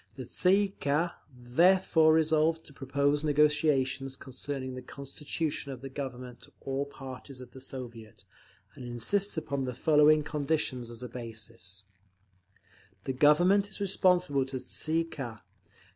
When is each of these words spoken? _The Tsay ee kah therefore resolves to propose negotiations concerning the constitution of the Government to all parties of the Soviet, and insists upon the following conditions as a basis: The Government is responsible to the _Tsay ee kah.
_The 0.15 0.25
Tsay 0.25 0.55
ee 0.63 0.75
kah 0.81 1.13
therefore 1.31 2.11
resolves 2.15 2.57
to 2.61 2.73
propose 2.73 3.23
negotiations 3.23 4.15
concerning 4.15 4.73
the 4.73 4.81
constitution 4.81 5.71
of 5.71 5.81
the 5.81 5.89
Government 5.91 6.41
to 6.41 6.51
all 6.61 6.85
parties 6.87 7.39
of 7.39 7.51
the 7.51 7.61
Soviet, 7.61 8.23
and 8.73 8.83
insists 8.83 9.37
upon 9.37 9.65
the 9.65 9.75
following 9.75 10.23
conditions 10.23 10.89
as 10.89 11.03
a 11.03 11.07
basis: 11.07 11.83
The 13.03 13.13
Government 13.13 13.69
is 13.69 13.79
responsible 13.79 14.47
to 14.47 14.57
the 14.57 14.63
_Tsay 14.65 14.95
ee 15.01 15.03
kah. 15.03 15.43